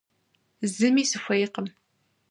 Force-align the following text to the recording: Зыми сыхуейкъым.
Зыми 0.75 1.03
сыхуейкъым. 1.09 1.67